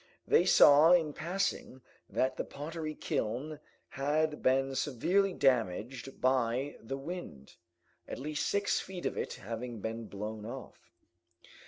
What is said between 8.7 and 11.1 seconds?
feet of it having been blown off.